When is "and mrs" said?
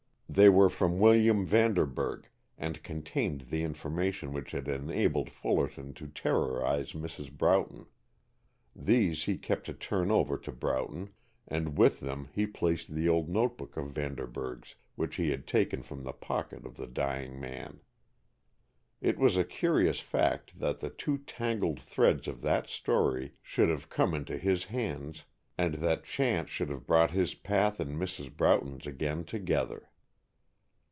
27.81-28.33